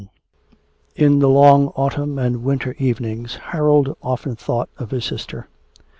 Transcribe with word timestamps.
In 0.95 1.19
the 1.19 1.29
long 1.29 1.67
autumn 1.75 2.17
and 2.17 2.43
winter 2.43 2.73
evenings 2.79 3.35
Harold 3.35 3.95
often 4.01 4.35
thought 4.35 4.71
of 4.79 4.89
his 4.89 5.05
sister. 5.05 5.47